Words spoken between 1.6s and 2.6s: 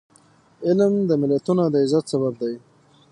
د عزت سبب دی.